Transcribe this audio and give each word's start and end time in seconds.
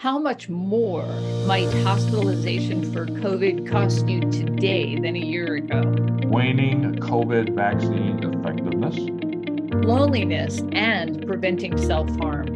How 0.00 0.18
much 0.18 0.48
more 0.48 1.04
might 1.44 1.70
hospitalization 1.84 2.90
for 2.90 3.04
COVID 3.04 3.70
cost 3.70 4.08
you 4.08 4.20
today 4.30 4.98
than 4.98 5.14
a 5.14 5.18
year 5.18 5.56
ago? 5.56 5.82
Waning 6.24 6.94
COVID 6.94 7.54
vaccine 7.54 8.18
effectiveness, 8.24 8.96
loneliness, 9.84 10.62
and 10.72 11.26
preventing 11.26 11.76
self 11.76 12.08
harm. 12.16 12.48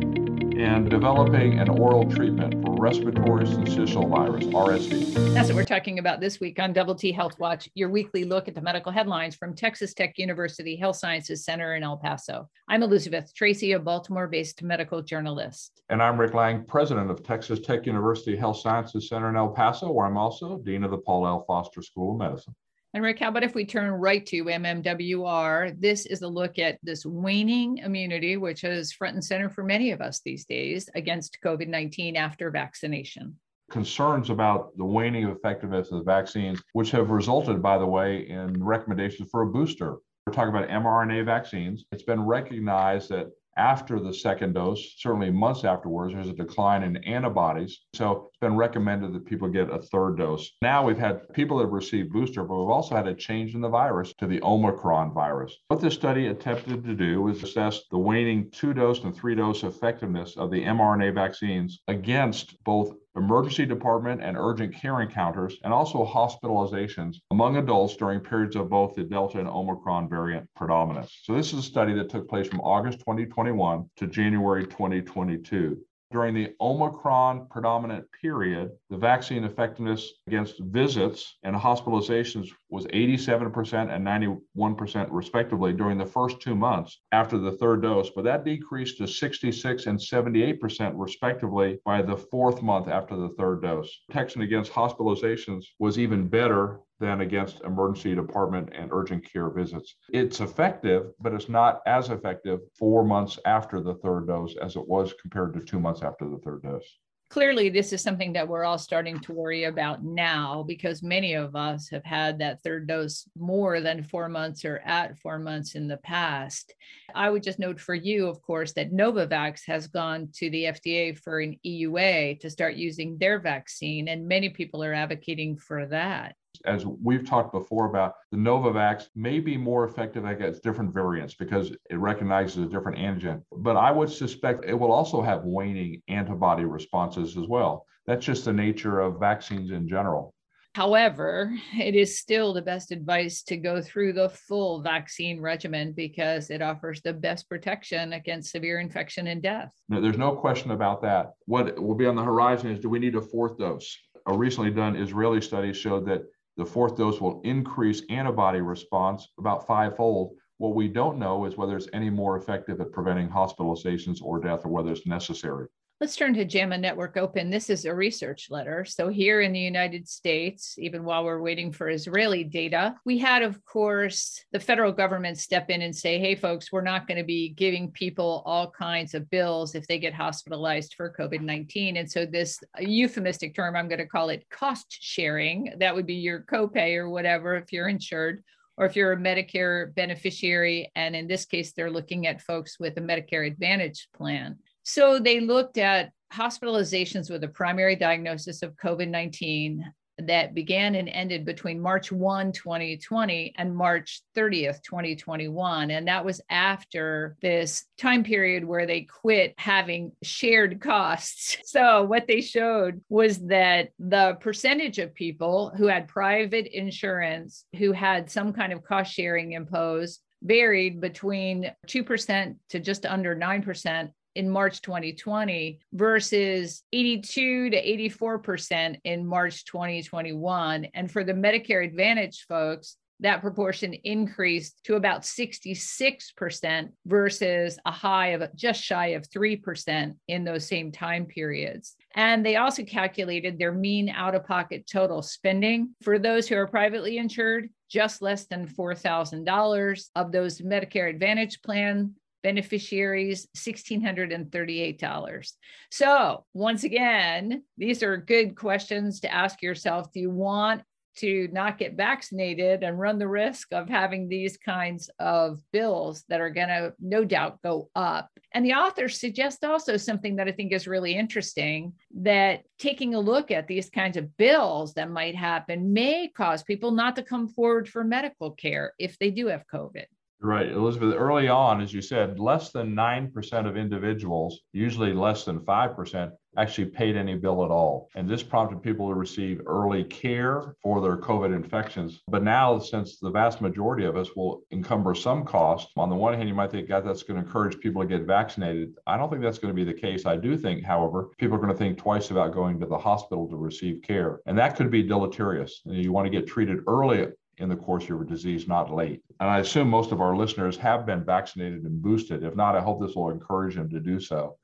And 0.58 0.88
developing 0.88 1.58
an 1.58 1.68
oral 1.68 2.10
treatment 2.10 2.63
respiratory 2.78 3.44
syncytial 3.44 4.08
virus, 4.08 4.44
RSV. 4.44 5.34
That's 5.34 5.48
what 5.48 5.56
we're 5.56 5.64
talking 5.64 5.98
about 5.98 6.20
this 6.20 6.40
week 6.40 6.58
on 6.58 6.72
Double 6.72 6.94
T 6.94 7.12
Health 7.12 7.38
Watch, 7.38 7.68
your 7.74 7.88
weekly 7.88 8.24
look 8.24 8.48
at 8.48 8.54
the 8.54 8.60
medical 8.60 8.90
headlines 8.90 9.34
from 9.34 9.54
Texas 9.54 9.94
Tech 9.94 10.18
University 10.18 10.76
Health 10.76 10.96
Sciences 10.96 11.44
Center 11.44 11.76
in 11.76 11.82
El 11.82 11.96
Paso. 11.96 12.48
I'm 12.68 12.82
Elizabeth 12.82 13.32
Tracy, 13.34 13.72
a 13.72 13.78
Baltimore 13.78 14.28
based 14.28 14.62
medical 14.62 15.02
journalist. 15.02 15.82
And 15.88 16.02
I'm 16.02 16.18
Rick 16.18 16.34
Lange, 16.34 16.64
president 16.64 17.10
of 17.10 17.22
Texas 17.22 17.60
Tech 17.60 17.86
University 17.86 18.36
Health 18.36 18.58
Sciences 18.58 19.08
Center 19.08 19.28
in 19.28 19.36
El 19.36 19.50
Paso, 19.50 19.90
where 19.90 20.06
I'm 20.06 20.16
also 20.16 20.58
Dean 20.58 20.84
of 20.84 20.90
the 20.90 20.98
Paul 20.98 21.26
L. 21.26 21.44
Foster 21.46 21.82
School 21.82 22.12
of 22.12 22.18
Medicine. 22.18 22.54
And 22.94 23.02
Rick, 23.02 23.18
how 23.18 23.28
about 23.28 23.42
if 23.42 23.56
we 23.56 23.64
turn 23.64 23.90
right 23.90 24.24
to 24.26 24.44
MMWR? 24.44 25.80
This 25.80 26.06
is 26.06 26.22
a 26.22 26.28
look 26.28 26.60
at 26.60 26.78
this 26.84 27.04
waning 27.04 27.78
immunity, 27.78 28.36
which 28.36 28.62
is 28.62 28.92
front 28.92 29.14
and 29.14 29.24
center 29.24 29.50
for 29.50 29.64
many 29.64 29.90
of 29.90 30.00
us 30.00 30.20
these 30.24 30.44
days 30.44 30.88
against 30.94 31.38
COVID 31.44 31.66
19 31.66 32.14
after 32.14 32.52
vaccination. 32.52 33.36
Concerns 33.68 34.30
about 34.30 34.78
the 34.78 34.84
waning 34.84 35.28
effectiveness 35.28 35.90
of 35.90 35.98
the 35.98 36.04
vaccines, 36.04 36.62
which 36.74 36.92
have 36.92 37.10
resulted, 37.10 37.60
by 37.60 37.78
the 37.78 37.86
way, 37.86 38.28
in 38.28 38.62
recommendations 38.62 39.28
for 39.28 39.42
a 39.42 39.46
booster. 39.46 39.96
We're 40.24 40.32
talking 40.32 40.54
about 40.54 40.68
mRNA 40.68 41.24
vaccines. 41.24 41.84
It's 41.90 42.04
been 42.04 42.24
recognized 42.24 43.08
that 43.08 43.32
after 43.56 44.00
the 44.00 44.12
second 44.12 44.54
dose, 44.54 44.94
certainly 44.98 45.30
months 45.30 45.64
afterwards, 45.64 46.14
there's 46.14 46.28
a 46.28 46.32
decline 46.32 46.82
in 46.82 46.96
antibodies. 47.04 47.80
So 47.94 48.28
it's 48.28 48.38
been 48.38 48.56
recommended 48.56 49.12
that 49.12 49.26
people 49.26 49.48
get 49.48 49.70
a 49.70 49.78
third 49.78 50.16
dose. 50.18 50.50
Now 50.62 50.84
we've 50.84 50.98
had 50.98 51.32
people 51.32 51.58
that 51.58 51.64
have 51.64 51.72
received 51.72 52.12
booster, 52.12 52.44
but 52.44 52.58
we've 52.58 52.70
also 52.70 52.96
had 52.96 53.06
a 53.06 53.14
change 53.14 53.54
in 53.54 53.60
the 53.60 53.68
virus 53.68 54.12
to 54.18 54.26
the 54.26 54.42
Omicron 54.42 55.12
virus. 55.12 55.56
What 55.68 55.80
this 55.80 55.94
study 55.94 56.26
attempted 56.26 56.84
to 56.84 56.94
do 56.94 57.22
was 57.22 57.42
assess 57.42 57.82
the 57.90 57.98
waning 57.98 58.50
two 58.50 58.74
dose 58.74 59.02
and 59.04 59.14
three 59.14 59.34
dose 59.34 59.62
effectiveness 59.62 60.36
of 60.36 60.50
the 60.50 60.64
mRNA 60.64 61.14
vaccines 61.14 61.80
against 61.88 62.62
both 62.64 62.94
emergency 63.16 63.64
department 63.64 64.22
and 64.22 64.36
urgent 64.36 64.74
care 64.74 65.00
encounters, 65.00 65.58
and 65.64 65.72
also 65.72 66.04
hospitalizations 66.04 67.16
among 67.30 67.56
adults 67.56 67.96
during 67.96 68.20
periods 68.20 68.56
of 68.56 68.68
both 68.68 68.94
the 68.94 69.04
Delta 69.04 69.38
and 69.38 69.48
Omicron 69.48 70.08
variant 70.08 70.48
predominance. 70.54 71.20
So, 71.22 71.34
this 71.34 71.52
is 71.52 71.60
a 71.60 71.62
study 71.62 71.94
that 71.94 72.08
took 72.08 72.28
place 72.28 72.48
from 72.48 72.60
August 72.60 72.98
2021 73.00 73.88
to 73.96 74.06
January 74.06 74.64
2022 74.64 75.78
during 76.14 76.32
the 76.32 76.54
Omicron 76.60 77.48
predominant 77.50 78.06
period, 78.22 78.70
the 78.88 78.96
vaccine 78.96 79.42
effectiveness 79.42 80.12
against 80.28 80.60
visits 80.60 81.38
and 81.42 81.56
hospitalizations 81.56 82.50
was 82.70 82.86
87% 82.86 83.92
and 83.92 84.06
91% 84.54 85.08
respectively 85.10 85.72
during 85.72 85.98
the 85.98 86.06
first 86.06 86.40
two 86.40 86.54
months 86.54 87.00
after 87.10 87.36
the 87.36 87.50
third 87.50 87.82
dose, 87.82 88.10
but 88.14 88.22
that 88.22 88.44
decreased 88.44 88.98
to 88.98 89.08
66 89.08 89.86
and 89.86 89.98
78% 89.98 90.92
respectively 90.94 91.80
by 91.84 92.00
the 92.00 92.16
fourth 92.16 92.62
month 92.62 92.86
after 92.86 93.16
the 93.16 93.30
third 93.30 93.62
dose. 93.62 93.90
Protection 94.06 94.42
against 94.42 94.70
hospitalizations 94.70 95.64
was 95.80 95.98
even 95.98 96.28
better 96.28 96.78
than 97.04 97.20
against 97.20 97.60
emergency 97.64 98.14
department 98.14 98.70
and 98.74 98.90
urgent 98.90 99.30
care 99.30 99.50
visits. 99.50 99.96
It's 100.08 100.40
effective, 100.40 101.12
but 101.20 101.34
it's 101.34 101.50
not 101.50 101.80
as 101.86 102.08
effective 102.08 102.60
four 102.78 103.04
months 103.04 103.38
after 103.44 103.80
the 103.82 103.94
third 103.96 104.26
dose 104.26 104.56
as 104.56 104.76
it 104.76 104.88
was 104.88 105.12
compared 105.20 105.52
to 105.54 105.60
two 105.60 105.78
months 105.78 106.02
after 106.02 106.26
the 106.26 106.38
third 106.38 106.62
dose. 106.62 106.98
Clearly, 107.28 107.68
this 107.68 107.92
is 107.92 108.00
something 108.00 108.32
that 108.34 108.46
we're 108.46 108.64
all 108.64 108.78
starting 108.78 109.18
to 109.20 109.32
worry 109.32 109.64
about 109.64 110.04
now 110.04 110.62
because 110.62 111.02
many 111.02 111.34
of 111.34 111.56
us 111.56 111.88
have 111.90 112.04
had 112.04 112.38
that 112.38 112.62
third 112.62 112.86
dose 112.86 113.28
more 113.36 113.80
than 113.80 114.04
four 114.04 114.28
months 114.28 114.64
or 114.64 114.78
at 114.84 115.18
four 115.18 115.38
months 115.38 115.74
in 115.74 115.88
the 115.88 115.96
past. 115.98 116.72
I 117.14 117.28
would 117.28 117.42
just 117.42 117.58
note 117.58 117.80
for 117.80 117.94
you, 117.94 118.28
of 118.28 118.40
course, 118.40 118.72
that 118.74 118.92
Novavax 118.92 119.62
has 119.66 119.88
gone 119.88 120.28
to 120.34 120.48
the 120.48 120.64
FDA 120.64 121.18
for 121.18 121.40
an 121.40 121.58
EUA 121.66 122.40
to 122.40 122.50
start 122.50 122.76
using 122.76 123.18
their 123.18 123.40
vaccine, 123.40 124.08
and 124.08 124.28
many 124.28 124.48
people 124.48 124.84
are 124.84 124.94
advocating 124.94 125.58
for 125.58 125.86
that 125.86 126.36
as 126.64 126.86
we've 126.86 127.26
talked 127.26 127.52
before 127.52 127.86
about, 127.86 128.14
the 128.30 128.36
Novavax 128.36 129.06
may 129.14 129.40
be 129.40 129.56
more 129.56 129.84
effective 129.84 130.24
against 130.24 130.62
different 130.62 130.92
variants 130.92 131.34
because 131.34 131.70
it 131.90 131.96
recognizes 131.96 132.58
a 132.64 132.68
different 132.68 132.98
antigen. 132.98 133.42
But 133.52 133.76
I 133.76 133.90
would 133.90 134.10
suspect 134.10 134.64
it 134.64 134.74
will 134.74 134.92
also 134.92 135.22
have 135.22 135.44
waning 135.44 136.02
antibody 136.08 136.64
responses 136.64 137.36
as 137.36 137.46
well. 137.46 137.86
That's 138.06 138.24
just 138.24 138.44
the 138.44 138.52
nature 138.52 139.00
of 139.00 139.18
vaccines 139.18 139.70
in 139.70 139.88
general. 139.88 140.34
However, 140.74 141.52
it 141.78 141.94
is 141.94 142.18
still 142.18 142.52
the 142.52 142.60
best 142.60 142.90
advice 142.90 143.44
to 143.44 143.56
go 143.56 143.80
through 143.80 144.12
the 144.12 144.28
full 144.28 144.82
vaccine 144.82 145.40
regimen 145.40 145.92
because 145.92 146.50
it 146.50 146.62
offers 146.62 147.00
the 147.00 147.12
best 147.12 147.48
protection 147.48 148.12
against 148.12 148.50
severe 148.50 148.80
infection 148.80 149.28
and 149.28 149.40
death. 149.40 149.70
No, 149.88 150.00
there's 150.00 150.18
no 150.18 150.34
question 150.34 150.72
about 150.72 151.00
that. 151.02 151.34
What 151.46 151.80
will 151.80 151.94
be 151.94 152.06
on 152.06 152.16
the 152.16 152.24
horizon 152.24 152.72
is 152.72 152.80
do 152.80 152.88
we 152.88 152.98
need 152.98 153.14
a 153.14 153.20
fourth 153.20 153.56
dose? 153.56 153.96
A 154.26 154.36
recently 154.36 154.72
done 154.72 154.96
Israeli 154.96 155.40
study 155.40 155.72
showed 155.72 156.06
that 156.06 156.22
the 156.56 156.64
fourth 156.64 156.96
dose 156.96 157.20
will 157.20 157.40
increase 157.42 158.02
antibody 158.10 158.60
response 158.60 159.28
about 159.38 159.66
fivefold. 159.66 160.36
What 160.58 160.74
we 160.74 160.88
don't 160.88 161.18
know 161.18 161.44
is 161.46 161.56
whether 161.56 161.76
it's 161.76 161.88
any 161.92 162.10
more 162.10 162.36
effective 162.36 162.80
at 162.80 162.92
preventing 162.92 163.28
hospitalizations 163.28 164.22
or 164.22 164.40
death 164.40 164.64
or 164.64 164.68
whether 164.70 164.92
it's 164.92 165.06
necessary. 165.06 165.66
Let's 166.00 166.16
turn 166.16 166.34
to 166.34 166.44
JAMA 166.44 166.78
Network 166.78 167.16
Open. 167.16 167.50
This 167.50 167.70
is 167.70 167.84
a 167.84 167.94
research 167.94 168.48
letter. 168.50 168.84
So, 168.84 169.08
here 169.08 169.42
in 169.42 169.52
the 169.52 169.60
United 169.60 170.08
States, 170.08 170.74
even 170.76 171.04
while 171.04 171.24
we're 171.24 171.40
waiting 171.40 171.70
for 171.70 171.88
Israeli 171.88 172.42
data, 172.42 172.96
we 173.04 173.16
had, 173.16 173.42
of 173.42 173.64
course, 173.64 174.44
the 174.50 174.58
federal 174.58 174.90
government 174.90 175.38
step 175.38 175.70
in 175.70 175.82
and 175.82 175.94
say, 175.94 176.18
hey, 176.18 176.34
folks, 176.34 176.72
we're 176.72 176.80
not 176.80 177.06
going 177.06 177.18
to 177.18 177.24
be 177.24 177.50
giving 177.50 177.92
people 177.92 178.42
all 178.44 178.72
kinds 178.72 179.14
of 179.14 179.30
bills 179.30 179.76
if 179.76 179.86
they 179.86 180.00
get 180.00 180.12
hospitalized 180.12 180.94
for 180.96 181.14
COVID 181.16 181.42
19. 181.42 181.96
And 181.96 182.10
so, 182.10 182.26
this 182.26 182.58
euphemistic 182.80 183.54
term, 183.54 183.76
I'm 183.76 183.88
going 183.88 183.98
to 184.00 184.06
call 184.06 184.30
it 184.30 184.50
cost 184.50 184.98
sharing, 185.00 185.74
that 185.78 185.94
would 185.94 186.06
be 186.06 186.14
your 186.14 186.40
copay 186.40 186.96
or 186.96 187.08
whatever 187.08 187.54
if 187.54 187.72
you're 187.72 187.88
insured 187.88 188.42
or 188.76 188.84
if 188.84 188.96
you're 188.96 189.12
a 189.12 189.16
Medicare 189.16 189.94
beneficiary. 189.94 190.90
And 190.96 191.14
in 191.14 191.28
this 191.28 191.44
case, 191.44 191.72
they're 191.72 191.88
looking 191.88 192.26
at 192.26 192.42
folks 192.42 192.80
with 192.80 192.96
a 192.98 193.00
Medicare 193.00 193.46
Advantage 193.46 194.08
plan. 194.12 194.58
So 194.84 195.18
they 195.18 195.40
looked 195.40 195.78
at 195.78 196.12
hospitalizations 196.32 197.30
with 197.30 197.42
a 197.44 197.48
primary 197.48 197.96
diagnosis 197.96 198.62
of 198.62 198.76
COVID 198.76 199.08
19 199.08 199.84
that 200.18 200.54
began 200.54 200.94
and 200.94 201.08
ended 201.08 201.44
between 201.44 201.80
March 201.80 202.12
1, 202.12 202.52
2020 202.52 203.54
and 203.56 203.74
March 203.74 204.22
30th, 204.36 204.80
2021. 204.82 205.90
And 205.90 206.06
that 206.06 206.24
was 206.24 206.40
after 206.50 207.36
this 207.42 207.84
time 207.98 208.22
period 208.22 208.64
where 208.64 208.86
they 208.86 209.02
quit 209.02 209.54
having 209.58 210.12
shared 210.22 210.80
costs. 210.80 211.58
So, 211.74 212.04
what 212.04 212.28
they 212.28 212.40
showed 212.40 213.02
was 213.08 213.38
that 213.46 213.88
the 213.98 214.36
percentage 214.40 215.00
of 215.00 215.12
people 215.12 215.72
who 215.76 215.88
had 215.88 216.06
private 216.06 216.66
insurance 216.66 217.64
who 217.76 217.90
had 217.90 218.30
some 218.30 218.52
kind 218.52 218.72
of 218.72 218.84
cost 218.84 219.12
sharing 219.12 219.52
imposed 219.54 220.20
varied 220.40 221.00
between 221.00 221.72
2% 221.88 222.56
to 222.68 222.78
just 222.78 223.06
under 223.06 223.34
9% 223.34 224.10
in 224.34 224.50
March 224.50 224.80
2020 224.82 225.80
versus 225.92 226.82
82 226.92 227.70
to 227.70 227.82
84% 227.82 228.98
in 229.04 229.26
March 229.26 229.64
2021. 229.64 230.86
And 230.94 231.10
for 231.10 231.24
the 231.24 231.32
Medicare 231.32 231.84
Advantage 231.84 232.46
folks, 232.48 232.96
that 233.20 233.40
proportion 233.40 233.94
increased 234.04 234.84
to 234.84 234.96
about 234.96 235.22
66% 235.22 236.88
versus 237.06 237.78
a 237.86 237.90
high 237.90 238.28
of 238.28 238.54
just 238.56 238.82
shy 238.82 239.08
of 239.08 239.28
3% 239.28 240.14
in 240.28 240.44
those 240.44 240.66
same 240.66 240.90
time 240.90 241.24
periods. 241.26 241.94
And 242.14 242.44
they 242.44 242.56
also 242.56 242.84
calculated 242.84 243.58
their 243.58 243.72
mean 243.72 244.08
out 244.08 244.34
of 244.34 244.46
pocket 244.46 244.88
total 244.90 245.22
spending 245.22 245.94
for 246.02 246.18
those 246.18 246.48
who 246.48 246.56
are 246.56 246.66
privately 246.66 247.18
insured, 247.18 247.70
just 247.88 248.20
less 248.20 248.46
than 248.46 248.66
$4,000 248.66 250.08
of 250.16 250.32
those 250.32 250.60
Medicare 250.60 251.08
Advantage 251.08 251.62
plan 251.62 252.14
beneficiaries 252.44 253.48
$1,638. 253.56 255.52
So, 255.90 256.44
once 256.54 256.84
again, 256.84 257.64
these 257.76 258.04
are 258.04 258.16
good 258.16 258.54
questions 258.54 259.18
to 259.20 259.34
ask 259.34 259.62
yourself. 259.62 260.12
Do 260.12 260.20
you 260.20 260.30
want 260.30 260.82
to 261.16 261.48
not 261.52 261.78
get 261.78 261.96
vaccinated 261.96 262.82
and 262.82 262.98
run 262.98 263.18
the 263.18 263.28
risk 263.28 263.72
of 263.72 263.88
having 263.88 264.28
these 264.28 264.56
kinds 264.56 265.08
of 265.18 265.60
bills 265.72 266.24
that 266.28 266.40
are 266.40 266.50
going 266.50 266.68
to 266.68 266.92
no 267.00 267.24
doubt 267.24 267.62
go 267.62 267.88
up. 267.94 268.28
And 268.52 268.64
the 268.64 268.74
authors 268.74 269.20
suggest 269.20 269.64
also 269.64 269.96
something 269.96 270.36
that 270.36 270.48
I 270.48 270.52
think 270.52 270.72
is 270.72 270.88
really 270.88 271.14
interesting 271.14 271.92
that 272.16 272.62
taking 272.78 273.14
a 273.14 273.20
look 273.20 273.50
at 273.50 273.68
these 273.68 273.90
kinds 273.90 274.16
of 274.16 274.36
bills 274.36 274.94
that 274.94 275.10
might 275.10 275.36
happen 275.36 275.92
may 275.92 276.28
cause 276.28 276.62
people 276.64 276.90
not 276.90 277.14
to 277.16 277.22
come 277.22 277.48
forward 277.48 277.88
for 277.88 278.02
medical 278.02 278.50
care 278.50 278.92
if 278.98 279.18
they 279.18 279.30
do 279.30 279.46
have 279.46 279.64
COVID. 279.72 280.06
Right, 280.40 280.70
Elizabeth. 280.70 281.14
Early 281.16 281.48
on, 281.48 281.80
as 281.80 281.92
you 281.92 282.02
said, 282.02 282.38
less 282.38 282.70
than 282.70 282.94
9% 282.94 283.66
of 283.66 283.76
individuals, 283.78 284.60
usually 284.72 285.14
less 285.14 285.44
than 285.44 285.60
5%, 285.60 286.32
actually 286.56 286.84
paid 286.86 287.16
any 287.16 287.34
bill 287.34 287.64
at 287.64 287.70
all. 287.70 288.08
And 288.14 288.28
this 288.28 288.42
prompted 288.42 288.82
people 288.82 289.08
to 289.08 289.14
receive 289.14 289.62
early 289.66 290.04
care 290.04 290.76
for 290.82 291.00
their 291.00 291.16
COVID 291.16 291.54
infections. 291.54 292.20
But 292.28 292.42
now, 292.42 292.78
since 292.78 293.18
the 293.18 293.30
vast 293.30 293.60
majority 293.60 294.04
of 294.04 294.16
us 294.16 294.36
will 294.36 294.62
encumber 294.70 295.14
some 295.14 295.44
cost, 295.44 295.88
on 295.96 296.10
the 296.10 296.14
one 296.14 296.34
hand, 296.34 296.48
you 296.48 296.54
might 296.54 296.70
think, 296.70 296.88
God, 296.88 297.06
that's 297.06 297.22
going 297.22 297.40
to 297.40 297.46
encourage 297.46 297.80
people 297.80 298.02
to 298.02 298.08
get 298.08 298.26
vaccinated. 298.26 298.94
I 299.06 299.16
don't 299.16 299.30
think 299.30 299.42
that's 299.42 299.58
going 299.58 299.74
to 299.74 299.84
be 299.84 299.90
the 299.90 299.98
case. 299.98 300.26
I 300.26 300.36
do 300.36 300.56
think, 300.56 300.84
however, 300.84 301.30
people 301.38 301.56
are 301.56 301.60
going 301.60 301.72
to 301.72 301.78
think 301.78 301.96
twice 301.96 302.30
about 302.30 302.52
going 302.52 302.78
to 302.80 302.86
the 302.86 302.98
hospital 302.98 303.48
to 303.48 303.56
receive 303.56 304.02
care. 304.02 304.40
And 304.46 304.58
that 304.58 304.76
could 304.76 304.90
be 304.90 305.02
deleterious. 305.02 305.80
You 305.84 306.12
want 306.12 306.26
to 306.26 306.30
get 306.30 306.46
treated 306.46 306.80
early 306.86 307.28
in 307.58 307.68
the 307.68 307.76
course 307.76 308.04
of 308.04 308.08
your 308.10 308.24
disease, 308.24 308.66
not 308.68 308.94
late. 308.94 309.22
And 309.40 309.48
I 309.48 309.60
assume 309.60 309.88
most 309.88 310.12
of 310.12 310.20
our 310.20 310.36
listeners 310.36 310.76
have 310.78 311.06
been 311.06 311.24
vaccinated 311.24 311.84
and 311.84 312.02
boosted. 312.02 312.42
If 312.42 312.56
not, 312.56 312.76
I 312.76 312.80
hope 312.80 313.00
this 313.00 313.14
will 313.14 313.30
encourage 313.30 313.76
them 313.76 313.88
to 313.90 314.00
do 314.00 314.20
so. 314.20 314.56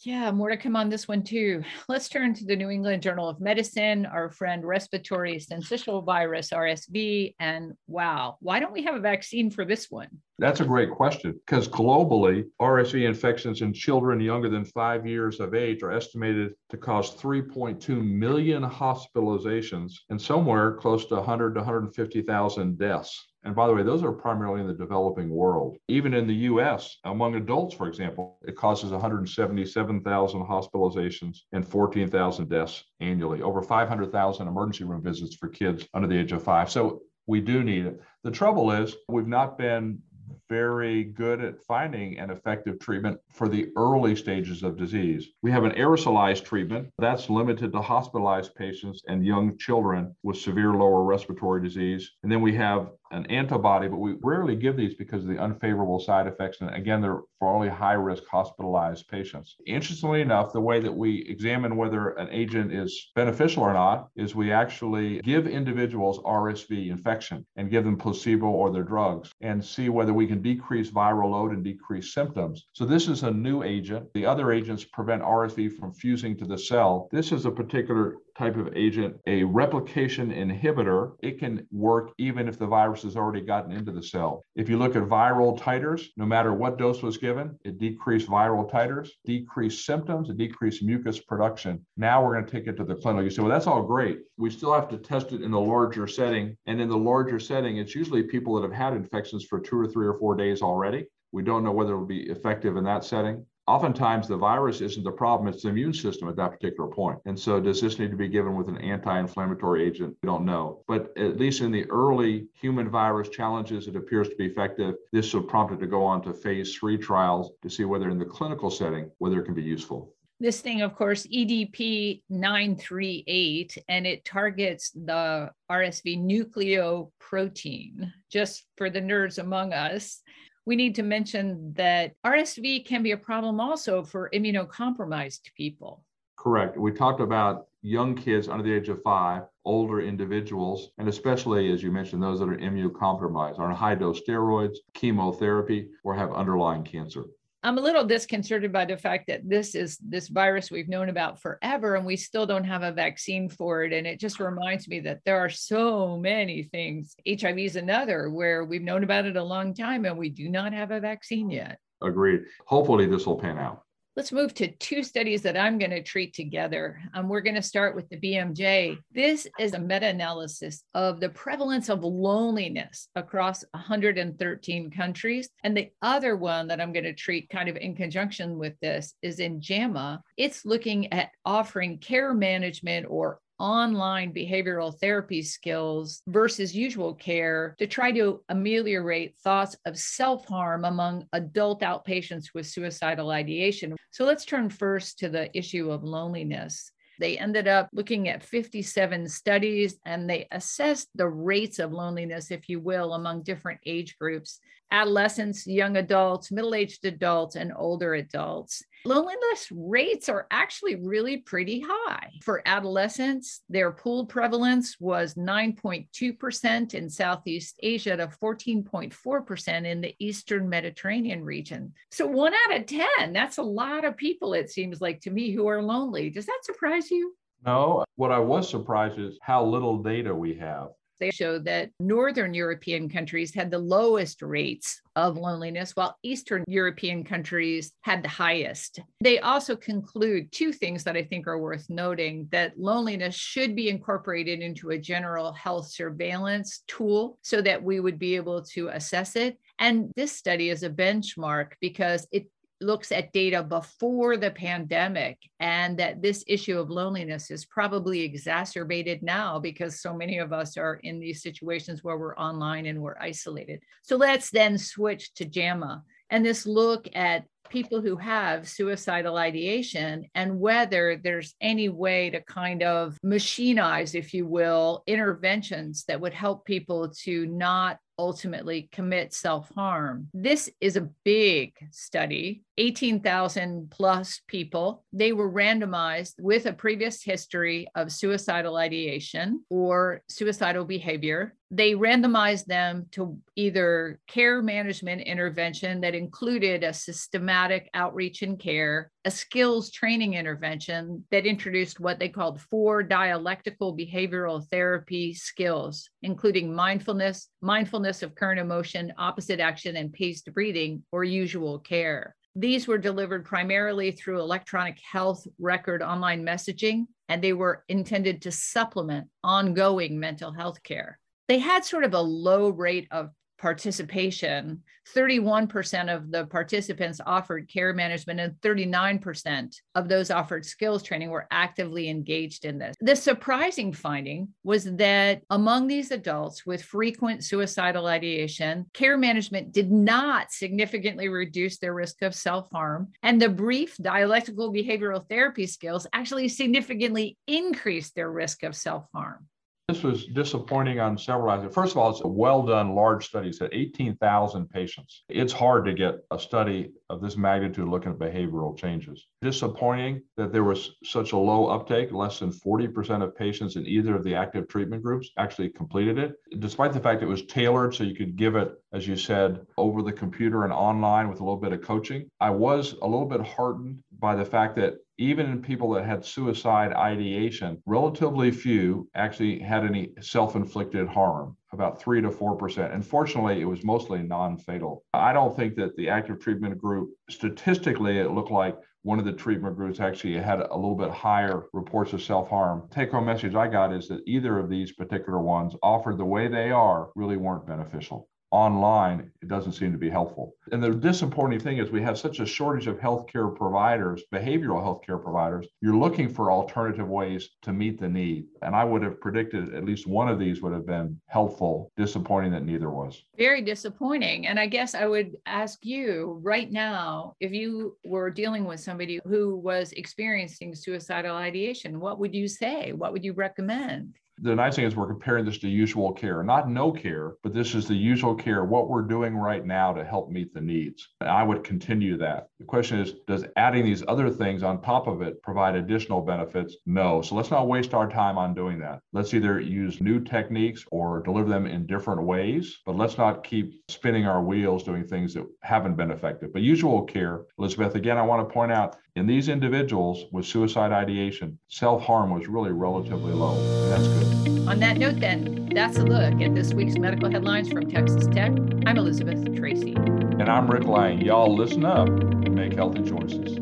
Yeah, 0.00 0.30
more 0.32 0.50
to 0.50 0.56
come 0.56 0.76
on 0.76 0.90
this 0.90 1.06
one 1.06 1.22
too. 1.22 1.62
Let's 1.88 2.08
turn 2.08 2.34
to 2.34 2.44
the 2.44 2.56
New 2.56 2.68
England 2.68 3.02
Journal 3.02 3.28
of 3.28 3.40
Medicine, 3.40 4.06
our 4.06 4.30
friend 4.30 4.64
respiratory 4.64 5.36
syncytial 5.36 6.04
virus, 6.04 6.50
RSV. 6.50 7.34
And 7.38 7.74
wow, 7.86 8.36
why 8.40 8.60
don't 8.60 8.72
we 8.72 8.84
have 8.84 8.96
a 8.96 9.00
vaccine 9.00 9.50
for 9.50 9.64
this 9.64 9.90
one? 9.90 10.08
That's 10.38 10.60
a 10.60 10.64
great 10.64 10.90
question 10.90 11.40
because 11.46 11.68
globally, 11.68 12.44
RSV 12.60 13.06
infections 13.06 13.62
in 13.62 13.72
children 13.72 14.18
younger 14.18 14.48
than 14.48 14.64
five 14.64 15.06
years 15.06 15.38
of 15.38 15.54
age 15.54 15.84
are 15.84 15.92
estimated 15.92 16.54
to 16.70 16.76
cause 16.76 17.14
3.2 17.16 18.04
million 18.04 18.64
hospitalizations 18.64 19.92
and 20.10 20.20
somewhere 20.20 20.72
close 20.72 21.06
to 21.06 21.14
100 21.14 21.54
to 21.54 21.60
150,000 21.60 22.78
deaths. 22.78 23.26
And 23.44 23.54
by 23.54 23.68
the 23.68 23.74
way, 23.74 23.84
those 23.84 24.02
are 24.02 24.10
primarily 24.10 24.60
in 24.62 24.66
the 24.66 24.74
developing 24.74 25.30
world. 25.30 25.76
Even 25.86 26.14
in 26.14 26.26
the 26.26 26.34
US, 26.34 26.96
among 27.04 27.36
adults, 27.36 27.74
for 27.74 27.86
example, 27.86 28.38
it 28.42 28.56
causes 28.56 28.90
177,000 28.90 30.40
hospitalizations 30.46 31.38
and 31.52 31.66
14,000 31.66 32.48
deaths 32.48 32.82
annually, 32.98 33.40
over 33.40 33.62
500,000 33.62 34.48
emergency 34.48 34.82
room 34.82 35.02
visits 35.02 35.36
for 35.36 35.48
kids 35.48 35.86
under 35.94 36.08
the 36.08 36.18
age 36.18 36.32
of 36.32 36.42
five. 36.42 36.70
So 36.70 37.02
we 37.26 37.40
do 37.40 37.62
need 37.62 37.86
it. 37.86 38.00
The 38.24 38.30
trouble 38.30 38.72
is, 38.72 38.96
we've 39.08 39.28
not 39.28 39.58
been 39.58 40.00
very 40.48 41.04
good 41.04 41.42
at 41.42 41.62
finding 41.64 42.18
an 42.18 42.30
effective 42.30 42.78
treatment 42.78 43.18
for 43.30 43.48
the 43.48 43.70
early 43.76 44.14
stages 44.14 44.62
of 44.62 44.76
disease. 44.76 45.28
We 45.42 45.50
have 45.50 45.64
an 45.64 45.72
aerosolized 45.72 46.44
treatment 46.44 46.90
that's 46.98 47.30
limited 47.30 47.72
to 47.72 47.80
hospitalized 47.80 48.54
patients 48.54 49.02
and 49.08 49.24
young 49.24 49.56
children 49.58 50.14
with 50.22 50.36
severe 50.36 50.74
lower 50.74 51.04
respiratory 51.04 51.62
disease. 51.62 52.10
And 52.22 52.30
then 52.30 52.40
we 52.40 52.54
have 52.56 52.90
an 53.10 53.26
antibody, 53.26 53.88
but 53.88 53.98
we 53.98 54.14
rarely 54.22 54.56
give 54.56 54.76
these 54.76 54.94
because 54.94 55.22
of 55.22 55.28
the 55.28 55.38
unfavorable 55.38 56.00
side 56.00 56.26
effects. 56.26 56.60
And 56.60 56.74
again, 56.74 57.00
they're 57.00 57.20
for 57.38 57.48
only 57.48 57.68
high 57.68 57.92
risk 57.94 58.24
hospitalized 58.30 59.08
patients. 59.08 59.56
Interestingly 59.66 60.20
enough, 60.20 60.52
the 60.52 60.60
way 60.60 60.80
that 60.80 60.94
we 60.94 61.24
examine 61.28 61.76
whether 61.76 62.10
an 62.10 62.28
agent 62.30 62.72
is 62.72 63.10
beneficial 63.14 63.62
or 63.62 63.72
not 63.72 64.08
is 64.16 64.34
we 64.34 64.50
actually 64.50 65.20
give 65.20 65.46
individuals 65.46 66.18
RSV 66.20 66.90
infection 66.90 67.44
and 67.56 67.70
give 67.70 67.84
them 67.84 67.96
placebo 67.96 68.46
or 68.46 68.70
their 68.72 68.82
drugs 68.82 69.30
and 69.40 69.64
see 69.64 69.88
whether 69.88 70.12
we 70.12 70.26
can 70.26 70.42
decrease 70.42 70.90
viral 70.90 71.30
load 71.30 71.52
and 71.52 71.62
decrease 71.64 72.14
symptoms. 72.14 72.66
So 72.72 72.84
this 72.84 73.08
is 73.08 73.22
a 73.22 73.30
new 73.30 73.62
agent. 73.62 74.08
The 74.14 74.26
other 74.26 74.52
agents 74.52 74.84
prevent 74.84 75.22
RSV 75.22 75.78
from 75.78 75.92
fusing 75.92 76.36
to 76.38 76.46
the 76.46 76.58
cell. 76.58 77.08
This 77.12 77.32
is 77.32 77.44
a 77.44 77.50
particular 77.50 78.16
type 78.36 78.56
of 78.56 78.74
agent, 78.74 79.16
a 79.26 79.44
replication 79.44 80.32
inhibitor. 80.32 81.12
It 81.22 81.38
can 81.38 81.66
work 81.70 82.12
even 82.18 82.48
if 82.48 82.58
the 82.58 82.66
virus 82.66 83.02
has 83.02 83.16
already 83.16 83.40
gotten 83.40 83.72
into 83.72 83.92
the 83.92 84.02
cell. 84.02 84.44
If 84.56 84.68
you 84.68 84.78
look 84.78 84.96
at 84.96 85.02
viral 85.04 85.58
titers, 85.58 86.06
no 86.16 86.26
matter 86.26 86.52
what 86.52 86.78
dose 86.78 87.02
was 87.02 87.16
given, 87.16 87.58
it 87.64 87.78
decreased 87.78 88.28
viral 88.28 88.70
titers, 88.70 89.10
decreased 89.24 89.86
symptoms, 89.86 90.30
it 90.30 90.36
decreased 90.36 90.82
mucus 90.82 91.20
production. 91.20 91.84
Now 91.96 92.24
we're 92.24 92.34
going 92.34 92.46
to 92.46 92.52
take 92.52 92.66
it 92.66 92.76
to 92.76 92.84
the 92.84 92.96
clinic. 92.96 93.24
You 93.24 93.30
say, 93.30 93.42
well, 93.42 93.50
that's 93.50 93.66
all 93.66 93.82
great. 93.82 94.18
We 94.36 94.50
still 94.50 94.72
have 94.72 94.88
to 94.88 94.98
test 94.98 95.32
it 95.32 95.42
in 95.42 95.52
a 95.52 95.60
larger 95.60 96.06
setting. 96.06 96.56
And 96.66 96.80
in 96.80 96.88
the 96.88 96.96
larger 96.96 97.38
setting, 97.38 97.78
it's 97.78 97.94
usually 97.94 98.22
people 98.22 98.54
that 98.54 98.68
have 98.68 98.76
had 98.76 98.94
infections 98.94 99.44
for 99.44 99.60
two 99.60 99.78
or 99.78 99.86
three 99.86 100.06
or 100.06 100.18
four 100.18 100.34
days 100.36 100.62
already. 100.62 101.06
We 101.32 101.42
don't 101.42 101.64
know 101.64 101.72
whether 101.72 101.92
it'll 101.92 102.06
be 102.06 102.30
effective 102.30 102.76
in 102.76 102.84
that 102.84 103.04
setting 103.04 103.44
oftentimes 103.66 104.28
the 104.28 104.36
virus 104.36 104.80
isn't 104.80 105.04
the 105.04 105.10
problem, 105.10 105.48
it's 105.48 105.62
the 105.62 105.68
immune 105.68 105.94
system 105.94 106.28
at 106.28 106.36
that 106.36 106.52
particular 106.52 106.88
point. 106.88 107.18
And 107.24 107.38
so, 107.38 107.60
does 107.60 107.80
this 107.80 107.98
need 107.98 108.10
to 108.10 108.16
be 108.16 108.28
given 108.28 108.56
with 108.56 108.68
an 108.68 108.78
anti 108.78 109.18
inflammatory 109.18 109.84
agent? 109.84 110.16
We 110.22 110.26
don't 110.26 110.44
know. 110.44 110.82
But 110.86 111.16
at 111.16 111.38
least 111.38 111.60
in 111.60 111.70
the 111.70 111.88
early 111.90 112.46
human 112.54 112.90
virus 112.90 113.28
challenges, 113.28 113.88
it 113.88 113.96
appears 113.96 114.28
to 114.28 114.36
be 114.36 114.46
effective. 114.46 114.94
This 115.12 115.32
will 115.32 115.42
prompt 115.42 115.72
it 115.72 115.80
to 115.80 115.86
go 115.86 116.04
on 116.04 116.22
to 116.22 116.32
phase 116.32 116.74
three 116.74 116.98
trials 116.98 117.52
to 117.62 117.70
see 117.70 117.84
whether 117.84 118.10
in 118.10 118.18
the 118.18 118.24
clinical 118.24 118.70
setting, 118.70 119.10
whether 119.18 119.40
it 119.40 119.44
can 119.44 119.54
be 119.54 119.62
useful. 119.62 120.14
This 120.40 120.60
thing, 120.60 120.82
of 120.82 120.96
course, 120.96 121.26
EDP 121.28 122.22
938, 122.28 123.78
and 123.88 124.04
it 124.04 124.24
targets 124.24 124.90
the 124.90 125.50
RSV 125.70 126.18
nucleoprotein, 126.18 128.12
just 128.30 128.66
for 128.76 128.90
the 128.90 129.00
nerds 129.00 129.38
among 129.38 129.72
us 129.72 130.22
we 130.66 130.76
need 130.76 130.94
to 130.94 131.02
mention 131.02 131.72
that 131.74 132.14
RSV 132.24 132.86
can 132.86 133.02
be 133.02 133.12
a 133.12 133.16
problem 133.16 133.60
also 133.60 134.02
for 134.02 134.30
immunocompromised 134.34 135.52
people. 135.56 136.04
Correct. 136.36 136.76
We 136.76 136.92
talked 136.92 137.20
about 137.20 137.68
young 137.82 138.14
kids 138.14 138.48
under 138.48 138.64
the 138.64 138.72
age 138.72 138.88
of 138.88 139.02
five, 139.02 139.42
older 139.64 140.00
individuals, 140.00 140.90
and 140.98 141.08
especially, 141.08 141.72
as 141.72 141.82
you 141.82 141.90
mentioned, 141.90 142.22
those 142.22 142.38
that 142.40 142.48
are 142.48 142.56
immunocompromised, 142.56 143.58
are 143.58 143.70
on 143.70 143.74
high 143.74 143.94
dose 143.94 144.20
steroids, 144.22 144.76
chemotherapy, 144.94 145.88
or 146.02 146.14
have 146.14 146.32
underlying 146.32 146.82
cancer. 146.82 147.24
I'm 147.64 147.78
a 147.78 147.80
little 147.80 148.04
disconcerted 148.04 148.74
by 148.74 148.84
the 148.84 148.98
fact 148.98 149.26
that 149.28 149.48
this 149.48 149.74
is 149.74 149.96
this 149.96 150.28
virus 150.28 150.70
we've 150.70 150.88
known 150.88 151.08
about 151.08 151.40
forever 151.40 151.94
and 151.94 152.04
we 152.04 152.14
still 152.14 152.44
don't 152.44 152.64
have 152.64 152.82
a 152.82 152.92
vaccine 152.92 153.48
for 153.48 153.84
it. 153.84 153.94
And 153.94 154.06
it 154.06 154.20
just 154.20 154.38
reminds 154.38 154.86
me 154.86 155.00
that 155.00 155.20
there 155.24 155.38
are 155.38 155.48
so 155.48 156.18
many 156.18 156.64
things. 156.64 157.16
HIV 157.26 157.58
is 157.58 157.76
another 157.76 158.28
where 158.28 158.66
we've 158.66 158.82
known 158.82 159.02
about 159.02 159.24
it 159.24 159.38
a 159.38 159.42
long 159.42 159.72
time 159.72 160.04
and 160.04 160.18
we 160.18 160.28
do 160.28 160.50
not 160.50 160.74
have 160.74 160.90
a 160.90 161.00
vaccine 161.00 161.48
yet. 161.48 161.78
Agreed. 162.02 162.42
Hopefully, 162.66 163.06
this 163.06 163.24
will 163.24 163.40
pan 163.40 163.56
out. 163.56 163.84
Let's 164.16 164.30
move 164.30 164.54
to 164.54 164.68
two 164.68 165.02
studies 165.02 165.42
that 165.42 165.56
I'm 165.56 165.76
going 165.76 165.90
to 165.90 166.00
treat 166.00 166.34
together. 166.34 167.02
Um, 167.14 167.28
we're 167.28 167.40
going 167.40 167.56
to 167.56 167.62
start 167.62 167.96
with 167.96 168.08
the 168.10 168.16
BMJ. 168.16 168.98
This 169.12 169.48
is 169.58 169.74
a 169.74 169.78
meta 169.80 170.06
analysis 170.06 170.84
of 170.94 171.18
the 171.18 171.30
prevalence 171.30 171.88
of 171.88 172.04
loneliness 172.04 173.08
across 173.16 173.64
113 173.72 174.92
countries. 174.92 175.48
And 175.64 175.76
the 175.76 175.90
other 176.00 176.36
one 176.36 176.68
that 176.68 176.80
I'm 176.80 176.92
going 176.92 177.06
to 177.06 177.12
treat 177.12 177.48
kind 177.48 177.68
of 177.68 177.76
in 177.76 177.96
conjunction 177.96 178.56
with 178.56 178.78
this 178.78 179.14
is 179.20 179.40
in 179.40 179.60
JAMA. 179.60 180.22
It's 180.36 180.64
looking 180.64 181.12
at 181.12 181.30
offering 181.44 181.98
care 181.98 182.34
management 182.34 183.06
or 183.08 183.40
online 183.58 184.32
behavioral 184.32 184.98
therapy 184.98 185.42
skills 185.42 186.22
versus 186.26 186.74
usual 186.74 187.14
care 187.14 187.74
to 187.78 187.86
try 187.86 188.12
to 188.12 188.42
ameliorate 188.48 189.36
thoughts 189.38 189.76
of 189.86 189.98
self 189.98 190.46
harm 190.46 190.84
among 190.84 191.26
adult 191.32 191.82
outpatients 191.82 192.54
with 192.54 192.66
suicidal 192.66 193.30
ideation. 193.30 193.96
So 194.10 194.24
let's 194.24 194.44
turn 194.44 194.70
first 194.70 195.18
to 195.20 195.28
the 195.28 195.56
issue 195.56 195.90
of 195.90 196.04
loneliness. 196.04 196.90
They 197.20 197.38
ended 197.38 197.68
up 197.68 197.88
looking 197.92 198.28
at 198.28 198.42
57 198.42 199.28
studies 199.28 199.98
and 200.04 200.28
they 200.28 200.48
assessed 200.50 201.08
the 201.14 201.28
rates 201.28 201.78
of 201.78 201.92
loneliness, 201.92 202.50
if 202.50 202.68
you 202.68 202.80
will, 202.80 203.14
among 203.14 203.42
different 203.42 203.80
age 203.86 204.18
groups 204.18 204.60
adolescents, 204.90 205.66
young 205.66 205.96
adults, 205.96 206.52
middle 206.52 206.74
aged 206.74 207.04
adults, 207.04 207.56
and 207.56 207.72
older 207.76 208.14
adults. 208.14 208.82
Loneliness 209.06 209.68
rates 209.70 210.30
are 210.30 210.46
actually 210.50 210.94
really 210.94 211.36
pretty 211.36 211.84
high. 211.86 212.30
For 212.42 212.62
adolescents, 212.64 213.60
their 213.68 213.92
pooled 213.92 214.30
prevalence 214.30 214.98
was 214.98 215.34
9.2% 215.34 216.94
in 216.94 217.10
Southeast 217.10 217.78
Asia 217.82 218.16
to 218.16 218.28
14.4% 218.28 219.84
in 219.84 220.00
the 220.00 220.14
Eastern 220.18 220.70
Mediterranean 220.70 221.44
region. 221.44 221.92
So, 222.12 222.26
one 222.26 222.54
out 222.54 222.80
of 222.80 222.86
10, 222.86 223.34
that's 223.34 223.58
a 223.58 223.62
lot 223.62 224.06
of 224.06 224.16
people, 224.16 224.54
it 224.54 224.70
seems 224.70 225.02
like 225.02 225.20
to 225.22 225.30
me, 225.30 225.50
who 225.50 225.66
are 225.66 225.82
lonely. 225.82 226.30
Does 226.30 226.46
that 226.46 226.60
surprise 226.62 227.10
you? 227.10 227.34
No, 227.66 228.04
what 228.16 228.32
I 228.32 228.38
was 228.38 228.70
surprised 228.70 229.18
is 229.18 229.38
how 229.42 229.66
little 229.66 230.02
data 230.02 230.34
we 230.34 230.54
have. 230.54 230.88
They 231.20 231.30
show 231.30 231.58
that 231.60 231.90
Northern 232.00 232.54
European 232.54 233.08
countries 233.08 233.54
had 233.54 233.70
the 233.70 233.78
lowest 233.78 234.42
rates 234.42 235.00
of 235.16 235.36
loneliness, 235.36 235.92
while 235.94 236.16
Eastern 236.22 236.64
European 236.66 237.24
countries 237.24 237.92
had 238.02 238.22
the 238.22 238.28
highest. 238.28 239.00
They 239.20 239.38
also 239.38 239.76
conclude 239.76 240.50
two 240.50 240.72
things 240.72 241.04
that 241.04 241.16
I 241.16 241.22
think 241.22 241.46
are 241.46 241.58
worth 241.58 241.88
noting 241.88 242.48
that 242.50 242.78
loneliness 242.78 243.34
should 243.34 243.76
be 243.76 243.88
incorporated 243.88 244.60
into 244.60 244.90
a 244.90 244.98
general 244.98 245.52
health 245.52 245.88
surveillance 245.88 246.82
tool 246.88 247.38
so 247.42 247.62
that 247.62 247.82
we 247.82 248.00
would 248.00 248.18
be 248.18 248.36
able 248.36 248.62
to 248.72 248.88
assess 248.88 249.36
it. 249.36 249.58
And 249.78 250.10
this 250.16 250.32
study 250.32 250.70
is 250.70 250.82
a 250.82 250.90
benchmark 250.90 251.72
because 251.80 252.26
it 252.32 252.46
looks 252.84 253.10
at 253.12 253.32
data 253.32 253.62
before 253.62 254.36
the 254.36 254.50
pandemic 254.50 255.38
and 255.60 255.98
that 255.98 256.22
this 256.22 256.44
issue 256.46 256.78
of 256.78 256.90
loneliness 256.90 257.50
is 257.50 257.64
probably 257.64 258.20
exacerbated 258.20 259.22
now 259.22 259.58
because 259.58 260.00
so 260.00 260.14
many 260.14 260.38
of 260.38 260.52
us 260.52 260.76
are 260.76 261.00
in 261.02 261.18
these 261.18 261.42
situations 261.42 262.04
where 262.04 262.18
we're 262.18 262.36
online 262.36 262.86
and 262.86 263.00
we're 263.00 263.18
isolated. 263.20 263.80
So 264.02 264.16
let's 264.16 264.50
then 264.50 264.78
switch 264.78 265.34
to 265.34 265.44
JAMA 265.44 266.02
and 266.30 266.44
this 266.44 266.66
look 266.66 267.08
at 267.14 267.44
people 267.70 268.00
who 268.00 268.16
have 268.16 268.68
suicidal 268.68 269.36
ideation 269.36 270.24
and 270.34 270.60
whether 270.60 271.16
there's 271.22 271.54
any 271.60 271.88
way 271.88 272.30
to 272.30 272.40
kind 272.42 272.82
of 272.82 273.18
machinize, 273.24 274.14
if 274.14 274.34
you 274.34 274.46
will, 274.46 275.02
interventions 275.06 276.04
that 276.04 276.20
would 276.20 276.34
help 276.34 276.64
people 276.64 277.08
to 277.08 277.46
not 277.46 277.98
ultimately 278.18 278.88
commit 278.92 279.32
self 279.32 279.70
harm. 279.74 280.28
This 280.32 280.70
is 280.80 280.96
a 280.96 281.08
big 281.24 281.74
study 281.90 282.62
18,000 282.78 283.90
plus 283.90 284.40
people. 284.48 285.04
They 285.12 285.32
were 285.32 285.50
randomized 285.50 286.34
with 286.38 286.66
a 286.66 286.72
previous 286.72 287.22
history 287.22 287.88
of 287.94 288.12
suicidal 288.12 288.76
ideation 288.76 289.64
or 289.70 290.22
suicidal 290.28 290.84
behavior. 290.84 291.54
They 291.70 291.94
randomized 291.94 292.66
them 292.66 293.06
to 293.12 293.38
either 293.56 294.20
care 294.28 294.62
management 294.62 295.22
intervention 295.22 296.02
that 296.02 296.14
included 296.14 296.84
a 296.84 296.92
systematic 296.92 297.90
outreach 297.94 298.42
and 298.42 298.58
care, 298.58 299.10
a 299.24 299.30
skills 299.30 299.90
training 299.90 300.34
intervention 300.34 301.24
that 301.30 301.46
introduced 301.46 301.98
what 301.98 302.18
they 302.18 302.28
called 302.28 302.60
four 302.60 303.02
dialectical 303.02 303.96
behavioral 303.96 304.64
therapy 304.68 305.34
skills, 305.34 306.08
including 306.22 306.72
mindfulness, 306.72 307.48
mindfulness 307.60 308.22
of 308.22 308.34
current 308.34 308.60
emotion, 308.60 309.12
opposite 309.18 309.58
action, 309.58 309.96
and 309.96 310.12
paced 310.12 310.52
breathing 310.52 311.02
or 311.10 311.24
usual 311.24 311.78
care. 311.80 312.36
These 312.54 312.86
were 312.86 312.98
delivered 312.98 313.44
primarily 313.44 314.12
through 314.12 314.40
electronic 314.40 315.00
health 315.00 315.44
record 315.58 316.02
online 316.02 316.44
messaging, 316.44 317.06
and 317.28 317.42
they 317.42 317.52
were 317.52 317.84
intended 317.88 318.42
to 318.42 318.52
supplement 318.52 319.26
ongoing 319.42 320.20
mental 320.20 320.52
health 320.52 320.80
care. 320.84 321.18
They 321.48 321.58
had 321.58 321.84
sort 321.84 322.04
of 322.04 322.14
a 322.14 322.20
low 322.20 322.70
rate 322.70 323.08
of 323.10 323.30
participation, 323.58 324.82
31% 325.14 326.14
of 326.14 326.30
the 326.30 326.46
participants 326.46 327.20
offered 327.24 327.68
care 327.68 327.92
management 327.92 328.40
and 328.40 328.54
39% 328.60 329.74
of 329.94 330.08
those 330.08 330.30
offered 330.30 330.64
skills 330.66 331.02
training 331.02 331.30
were 331.30 331.46
actively 331.50 332.08
engaged 332.08 332.64
in 332.64 332.78
this. 332.78 332.94
The 333.00 333.16
surprising 333.16 333.92
finding 333.92 334.48
was 334.64 334.84
that 334.96 335.42
among 335.50 335.86
these 335.86 336.10
adults 336.10 336.66
with 336.66 336.82
frequent 336.82 337.44
suicidal 337.44 338.06
ideation, 338.06 338.86
care 338.92 339.16
management 339.16 339.72
did 339.72 339.90
not 339.90 340.52
significantly 340.52 341.28
reduce 341.28 341.78
their 341.78 341.94
risk 341.94 342.22
of 342.22 342.34
self 342.34 342.68
harm. 342.70 343.12
And 343.22 343.40
the 343.40 343.48
brief 343.48 343.96
dialectical 343.96 344.72
behavioral 344.72 345.26
therapy 345.28 345.66
skills 345.66 346.06
actually 346.12 346.48
significantly 346.48 347.36
increased 347.46 348.14
their 348.14 348.30
risk 348.30 348.62
of 348.62 348.74
self 348.74 349.06
harm. 349.14 349.46
This 349.88 350.02
was 350.02 350.24
disappointing 350.28 350.98
on 350.98 351.18
several 351.18 351.52
aspects. 351.52 351.74
First 351.74 351.92
of 351.92 351.98
all, 351.98 352.10
it's 352.10 352.22
a 352.22 352.26
well 352.28 352.62
done 352.62 352.94
large 352.94 353.26
study. 353.26 353.50
It's 353.50 353.60
at 353.60 353.74
18,000 353.74 354.70
patients. 354.70 355.24
It's 355.28 355.52
hard 355.52 355.84
to 355.84 355.92
get 355.92 356.20
a 356.30 356.38
study 356.38 356.92
of 357.10 357.20
this 357.20 357.36
magnitude 357.36 357.86
looking 357.86 358.12
at 358.12 358.18
behavioral 358.18 358.74
changes. 358.78 359.26
Disappointing 359.42 360.22
that 360.38 360.52
there 360.52 360.64
was 360.64 360.96
such 361.04 361.32
a 361.32 361.36
low 361.36 361.66
uptake. 361.66 362.12
Less 362.12 362.38
than 362.38 362.50
40% 362.50 363.22
of 363.22 363.36
patients 363.36 363.76
in 363.76 363.86
either 363.86 364.16
of 364.16 364.24
the 364.24 364.34
active 364.34 364.68
treatment 364.68 365.02
groups 365.02 365.30
actually 365.36 365.68
completed 365.68 366.18
it, 366.18 366.32
despite 366.60 366.94
the 366.94 367.00
fact 367.00 367.22
it 367.22 367.26
was 367.26 367.44
tailored 367.44 367.94
so 367.94 368.04
you 368.04 368.16
could 368.16 368.36
give 368.36 368.56
it, 368.56 368.72
as 368.94 369.06
you 369.06 369.16
said, 369.16 369.66
over 369.76 370.00
the 370.00 370.12
computer 370.12 370.64
and 370.64 370.72
online 370.72 371.28
with 371.28 371.40
a 371.40 371.44
little 371.44 371.60
bit 371.60 371.74
of 371.74 371.82
coaching. 371.82 372.26
I 372.40 372.48
was 372.48 372.94
a 373.02 373.06
little 373.06 373.26
bit 373.26 373.42
heartened 373.42 374.02
by 374.24 374.34
the 374.34 374.42
fact 374.42 374.74
that 374.74 374.94
even 375.18 375.44
in 375.50 375.60
people 375.60 375.90
that 375.90 376.06
had 376.06 376.24
suicide 376.24 376.94
ideation, 376.94 377.82
relatively 377.84 378.50
few 378.50 379.06
actually 379.14 379.58
had 379.58 379.84
any 379.84 380.14
self 380.22 380.56
inflicted 380.56 381.06
harm, 381.06 381.54
about 381.74 382.00
3 382.00 382.22
to 382.22 382.30
4%. 382.30 382.94
And 382.94 383.06
fortunately, 383.06 383.60
it 383.60 383.66
was 383.66 383.84
mostly 383.84 384.22
non 384.22 384.56
fatal. 384.56 385.04
I 385.12 385.34
don't 385.34 385.54
think 385.54 385.76
that 385.76 385.94
the 385.96 386.08
active 386.08 386.40
treatment 386.40 386.78
group, 386.78 387.10
statistically, 387.28 388.18
it 388.18 388.30
looked 388.30 388.50
like 388.50 388.78
one 389.02 389.18
of 389.18 389.26
the 389.26 389.32
treatment 389.34 389.76
groups 389.76 390.00
actually 390.00 390.38
had 390.40 390.60
a 390.60 390.74
little 390.74 390.96
bit 390.96 391.10
higher 391.10 391.64
reports 391.74 392.14
of 392.14 392.22
self 392.22 392.48
harm. 392.48 392.88
Take 392.90 393.10
home 393.10 393.26
message 393.26 393.54
I 393.54 393.68
got 393.68 393.92
is 393.92 394.08
that 394.08 394.22
either 394.26 394.58
of 394.58 394.70
these 394.70 394.92
particular 394.92 395.38
ones, 395.38 395.76
offered 395.82 396.16
the 396.16 396.24
way 396.24 396.48
they 396.48 396.70
are, 396.70 397.10
really 397.14 397.36
weren't 397.36 397.66
beneficial 397.66 398.26
online, 398.54 399.32
it 399.42 399.48
doesn't 399.48 399.72
seem 399.72 399.90
to 399.90 399.98
be 399.98 400.08
helpful. 400.08 400.54
And 400.70 400.80
the 400.80 400.90
disappointing 400.90 401.58
thing 401.58 401.78
is 401.78 401.90
we 401.90 402.02
have 402.02 402.16
such 402.16 402.38
a 402.38 402.46
shortage 402.46 402.86
of 402.86 402.98
healthcare 402.98 403.54
providers, 403.54 404.22
behavioral 404.32 404.80
healthcare 404.80 405.20
providers. 405.20 405.66
You're 405.80 405.96
looking 405.96 406.32
for 406.32 406.52
alternative 406.52 407.08
ways 407.08 407.50
to 407.62 407.72
meet 407.72 408.00
the 408.00 408.08
need. 408.08 408.46
And 408.62 408.76
I 408.76 408.84
would 408.84 409.02
have 409.02 409.20
predicted 409.20 409.74
at 409.74 409.84
least 409.84 410.06
one 410.06 410.28
of 410.28 410.38
these 410.38 410.62
would 410.62 410.72
have 410.72 410.86
been 410.86 411.20
helpful. 411.26 411.90
Disappointing 411.96 412.52
that 412.52 412.64
neither 412.64 412.90
was. 412.90 413.24
Very 413.36 413.60
disappointing. 413.60 414.46
And 414.46 414.60
I 414.60 414.68
guess 414.68 414.94
I 414.94 415.06
would 415.06 415.32
ask 415.46 415.80
you 415.82 416.38
right 416.40 416.70
now 416.70 417.34
if 417.40 417.50
you 417.50 417.96
were 418.04 418.30
dealing 418.30 418.66
with 418.66 418.78
somebody 418.78 419.18
who 419.26 419.56
was 419.56 419.90
experiencing 419.92 420.76
suicidal 420.76 421.34
ideation, 421.34 421.98
what 421.98 422.20
would 422.20 422.32
you 422.32 422.46
say? 422.46 422.92
What 422.92 423.12
would 423.12 423.24
you 423.24 423.32
recommend? 423.32 424.14
The 424.38 424.54
nice 424.54 424.76
thing 424.76 424.84
is 424.84 424.96
we're 424.96 425.06
comparing 425.06 425.44
this 425.44 425.58
to 425.58 425.68
usual 425.68 426.12
care, 426.12 426.42
not 426.42 426.68
no 426.68 426.90
care, 426.90 427.34
but 427.42 427.54
this 427.54 427.74
is 427.74 427.86
the 427.86 427.94
usual 427.94 428.34
care, 428.34 428.64
what 428.64 428.88
we're 428.88 429.02
doing 429.02 429.36
right 429.36 429.64
now 429.64 429.92
to 429.92 430.04
help 430.04 430.30
meet 430.30 430.52
the 430.52 430.60
needs. 430.60 431.08
And 431.20 431.30
I 431.30 431.42
would 431.42 431.62
continue 431.62 432.16
that. 432.18 432.48
The 432.58 432.64
question 432.64 432.98
is, 433.00 433.14
does 433.26 433.44
adding 433.56 433.84
these 433.84 434.02
other 434.08 434.30
things 434.30 434.62
on 434.62 434.82
top 434.82 435.06
of 435.06 435.22
it 435.22 435.40
provide 435.42 435.76
additional 435.76 436.20
benefits? 436.20 436.76
No. 436.86 437.22
So 437.22 437.34
let's 437.36 437.50
not 437.50 437.68
waste 437.68 437.94
our 437.94 438.08
time 438.08 438.36
on 438.38 438.54
doing 438.54 438.78
that. 438.80 439.00
Let's 439.12 439.34
either 439.34 439.60
use 439.60 440.00
new 440.00 440.20
techniques 440.20 440.84
or 440.90 441.22
deliver 441.22 441.48
them 441.48 441.66
in 441.66 441.86
different 441.86 442.22
ways, 442.22 442.78
but 442.84 442.96
let's 442.96 443.18
not 443.18 443.44
keep 443.44 443.72
spinning 443.88 444.26
our 444.26 444.42
wheels 444.42 444.82
doing 444.82 445.06
things 445.06 445.34
that 445.34 445.46
haven't 445.62 445.96
been 445.96 446.10
effective. 446.10 446.52
But 446.52 446.62
usual 446.62 447.02
care, 447.02 447.42
Elizabeth, 447.58 447.94
again, 447.94 448.18
I 448.18 448.22
want 448.22 448.46
to 448.46 448.52
point 448.52 448.72
out 448.72 448.96
in 449.16 449.26
these 449.26 449.48
individuals 449.48 450.24
with 450.32 450.44
suicide 450.44 450.90
ideation, 450.90 451.58
self 451.68 452.02
harm 452.02 452.30
was 452.30 452.48
really 452.48 452.72
relatively 452.72 453.32
low. 453.32 453.54
that's 453.88 454.08
good. 454.08 454.23
On 454.68 454.80
that 454.80 454.96
note, 454.96 455.20
then, 455.20 455.68
that's 455.74 455.96
a 455.98 456.04
look 456.04 456.40
at 456.40 456.54
this 456.54 456.72
week's 456.72 456.96
medical 456.96 457.30
headlines 457.30 457.70
from 457.70 457.90
Texas 457.90 458.26
Tech. 458.28 458.50
I'm 458.86 458.96
Elizabeth 458.96 459.54
Tracy. 459.56 459.94
And 459.94 460.48
I'm 460.48 460.70
Rick 460.70 460.84
Lange. 460.84 461.20
Y'all 461.20 461.54
listen 461.54 461.84
up 461.84 462.08
and 462.08 462.54
make 462.54 462.74
healthy 462.74 463.02
choices. 463.02 463.58